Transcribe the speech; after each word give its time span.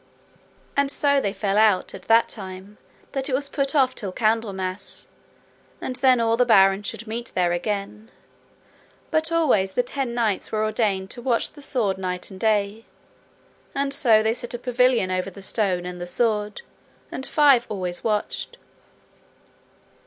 And 0.75 0.89
so 0.91 1.21
they 1.21 1.31
fell 1.31 1.59
out 1.59 1.93
at 1.93 2.01
that 2.07 2.27
time 2.27 2.79
that 3.11 3.29
it 3.29 3.35
was 3.35 3.49
put 3.49 3.75
off 3.75 3.93
till 3.93 4.11
Candlemas 4.11 5.09
and 5.79 5.97
then 5.97 6.19
all 6.19 6.35
the 6.35 6.43
barons 6.43 6.87
should 6.87 7.05
meet 7.05 7.31
there 7.35 7.51
again; 7.51 8.09
but 9.11 9.31
always 9.31 9.73
the 9.73 9.83
ten 9.83 10.15
knights 10.15 10.51
were 10.51 10.63
ordained 10.63 11.11
to 11.11 11.21
watch 11.21 11.51
the 11.51 11.61
sword 11.61 11.97
day 11.97 12.19
and 12.29 12.41
night, 12.41 12.83
and 13.75 13.93
so 13.93 14.23
they 14.23 14.33
set 14.33 14.55
a 14.55 14.57
pavilion 14.57 15.11
over 15.11 15.29
the 15.29 15.39
stone 15.43 15.85
and 15.85 16.01
the 16.01 16.07
sword, 16.07 16.63
and 17.11 17.27
five 17.27 17.67
always 17.69 18.03
watched. 18.03 18.57